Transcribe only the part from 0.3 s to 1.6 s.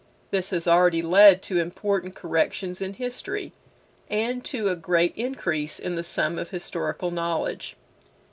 This has already led to